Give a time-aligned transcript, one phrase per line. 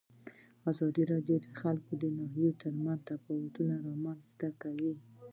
[0.77, 4.93] زردالو د افغانستان د ناحیو ترمنځ تفاوتونه رامنځ ته کوي.